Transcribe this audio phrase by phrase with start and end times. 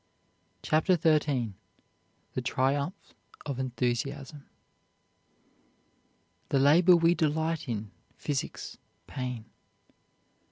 [0.63, 1.53] CHAPTER XIII
[2.33, 3.13] THE TRIUMPHS
[3.45, 4.43] OF ENTHUSIASM.
[6.49, 9.45] The labor we delight in physics pain.